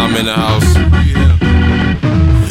I'm 0.00 0.16
in 0.16 0.24
the 0.24 0.32
house. 0.32 0.64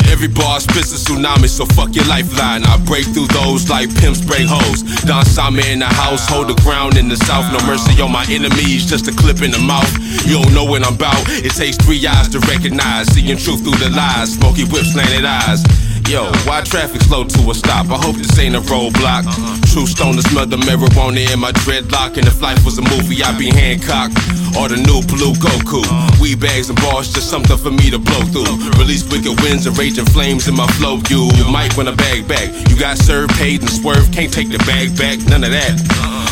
Every 0.05 0.27
bar 0.27 0.59
spits 0.59 0.93
a 0.93 0.99
tsunami, 1.01 1.49
so 1.49 1.65
fuck 1.65 1.95
your 1.95 2.05
lifeline. 2.05 2.61
I 2.63 2.77
break 2.85 3.05
through 3.09 3.25
those 3.33 3.69
like 3.69 3.89
pimps 3.97 4.21
break 4.21 4.45
hoes. 4.45 4.83
Don 5.09 5.25
Simon 5.25 5.65
in 5.65 5.79
the 5.79 5.89
house, 5.89 6.29
hold 6.29 6.49
the 6.49 6.59
ground 6.61 6.97
in 6.97 7.09
the 7.09 7.17
south. 7.25 7.49
No 7.51 7.57
mercy 7.65 7.99
on 8.01 8.11
my 8.11 8.25
enemies, 8.29 8.85
just 8.85 9.07
a 9.07 9.13
clip 9.15 9.41
in 9.41 9.49
the 9.49 9.63
mouth. 9.65 9.89
You 10.29 10.37
don't 10.43 10.53
know 10.53 10.63
what 10.63 10.85
I'm 10.85 10.93
about. 10.93 11.17
It 11.41 11.57
takes 11.57 11.77
three 11.77 12.05
eyes 12.05 12.29
to 12.29 12.39
recognize, 12.45 13.07
seeing 13.13 13.37
truth 13.37 13.63
through 13.65 13.81
the 13.81 13.89
lies. 13.89 14.33
Smoky 14.37 14.65
whips, 14.69 14.93
slanted 14.93 15.25
eyes. 15.25 15.65
Yo, 16.05 16.25
why 16.45 16.61
traffic 16.61 17.01
slow 17.01 17.23
to 17.23 17.39
a 17.49 17.53
stop? 17.53 17.89
I 17.89 17.97
hope 17.97 18.15
this 18.15 18.37
ain't 18.37 18.55
a 18.55 18.61
roadblock. 18.61 19.25
Uh-huh. 19.25 19.73
True 19.73 19.85
stoner 19.85 20.21
smell 20.21 20.45
the 20.45 20.57
marijuana 20.57 21.21
in 21.33 21.39
my 21.39 21.51
dreadlock. 21.65 22.17
And 22.17 22.25
if 22.25 22.41
life 22.41 22.65
was 22.65 22.77
a 22.77 22.81
movie, 22.81 23.23
I'd 23.23 23.37
be 23.37 23.49
Hancock. 23.49 24.13
Or 24.59 24.67
the 24.67 24.75
new 24.75 24.99
blue 25.07 25.31
Goku. 25.39 25.79
Weed 26.19 26.41
bags 26.41 26.67
and 26.69 26.75
bars, 26.83 27.13
just 27.13 27.29
something 27.29 27.55
for 27.55 27.71
me 27.71 27.89
to 27.89 27.97
blow 27.97 28.19
through. 28.27 28.59
Release 28.75 29.07
wicked 29.07 29.39
winds 29.39 29.65
and 29.65 29.77
raging 29.77 30.03
flames 30.05 30.49
in 30.49 30.55
my 30.55 30.67
flow. 30.75 30.99
You 31.07 31.31
might 31.47 31.71
wanna 31.77 31.95
bag 31.95 32.27
back. 32.27 32.51
You 32.67 32.77
got 32.77 32.97
served, 32.97 33.33
paid, 33.39 33.61
and 33.61 33.69
swerved. 33.69 34.13
Can't 34.13 34.33
take 34.33 34.49
the 34.51 34.59
bag 34.67 34.91
back, 34.97 35.19
none 35.31 35.45
of 35.45 35.51
that. 35.51 35.79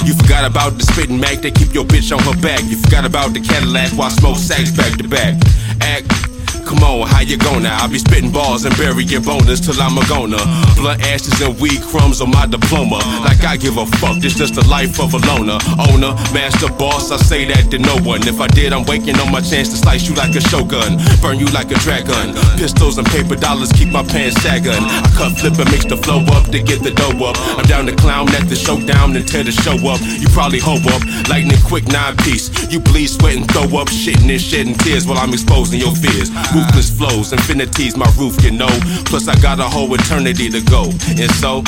You 0.04 0.13
forgot 0.13 0.44
about 0.44 0.77
the 0.77 0.84
spitting 0.84 1.20
Mac 1.20 1.40
that 1.41 1.55
keep 1.55 1.73
your 1.73 1.85
bitch 1.85 2.12
on 2.12 2.20
her 2.27 2.40
back. 2.41 2.63
You 2.68 2.76
forgot 2.76 3.05
about 3.05 3.34
the 3.34 3.40
Cadillac 3.40 3.91
while 3.94 4.09
smoke 4.09 4.38
sacks 4.38 4.71
back 4.76 4.98
to 4.99 5.07
back. 5.07 5.40
Act 5.80 6.27
Come 6.67 6.84
on, 6.84 7.07
how 7.07 7.21
you 7.21 7.38
gonna? 7.38 7.70
I'll 7.80 7.88
be 7.88 7.98
spitting 7.98 8.30
balls 8.30 8.66
and 8.66 8.76
burying 8.76 9.23
bonus 9.23 9.63
till 9.63 9.80
I'm 9.80 9.98
a 9.98 10.03
goner. 10.12 10.44
Blood 10.76 10.99
ashes 10.99 11.40
and 11.40 11.57
weed 11.63 11.80
crumbs 11.80 12.20
on 12.20 12.30
my 12.30 12.45
diploma. 12.45 12.99
Like 13.23 13.40
I 13.48 13.55
give 13.55 13.77
a 13.77 13.85
fuck, 14.04 14.20
this 14.20 14.35
just 14.35 14.55
the 14.55 14.68
life 14.68 14.99
of 14.99 15.13
a 15.13 15.20
loner. 15.32 15.63
Owner, 15.87 16.12
master, 16.35 16.68
boss, 16.68 17.09
I 17.09 17.15
say 17.24 17.46
that 17.46 17.71
to 17.71 17.79
no 17.79 17.96
one. 18.04 18.27
If 18.27 18.41
I 18.41 18.48
did, 18.48 18.74
I'm 18.74 18.84
waiting 18.84 19.15
on 19.15 19.32
my 19.32 19.40
chance 19.40 19.71
to 19.71 19.77
slice 19.77 20.09
you 20.09 20.15
like 20.15 20.35
a 20.35 20.41
shogun. 20.41 20.99
Burn 21.24 21.40
you 21.40 21.48
like 21.55 21.71
a 21.71 21.79
dragon. 21.79 22.35
Pistols 22.59 22.98
and 22.98 23.07
paper 23.07 23.37
dollars 23.40 23.71
keep 23.71 23.87
my 23.87 24.04
pants 24.04 24.35
sagging. 24.43 24.76
I 24.76 25.07
cut, 25.15 25.40
flip, 25.40 25.55
and 25.63 25.71
mix 25.71 25.85
the 25.85 25.96
flow 25.96 26.20
up 26.35 26.52
to 26.52 26.59
get 26.59 26.84
the 26.84 26.91
dough 26.91 27.31
up. 27.31 27.40
I'm 27.55 27.63
down 27.63 27.85
to 27.87 27.96
clown 27.96 28.27
at 28.35 28.52
the 28.52 28.57
showdown 28.59 29.15
and 29.15 29.26
tear 29.26 29.48
the 29.48 29.55
show 29.55 29.79
up. 29.87 30.04
You 30.04 30.27
probably 30.35 30.59
hoe 30.59 30.84
up, 30.91 31.02
lightning 31.31 31.63
quick 31.63 31.87
nine 31.87 32.18
piece. 32.27 32.52
You 32.68 32.84
bleed, 32.84 33.07
sweat, 33.07 33.40
and 33.40 33.48
throw 33.55 33.71
up, 33.79 33.87
shitting 33.87 34.27
and 34.27 34.41
shedding 34.41 34.76
tears 34.76 35.07
while 35.07 35.18
I'm 35.18 35.31
exposing 35.31 35.79
your 35.79 35.96
fears. 35.96 36.27
Ruthless 36.58 36.90
flows, 36.90 37.34
infinities, 37.34 37.96
my 37.96 38.12
roof 38.18 38.36
can 38.40 38.58
know. 38.58 38.80
Plus, 39.05 39.27
I 39.27 39.36
got 39.40 39.60
a 39.60 39.70
whole 39.70 39.94
eternity 39.94 40.50
to 40.50 40.60
go. 40.62 40.90
And 41.05 41.30
so, 41.36 41.62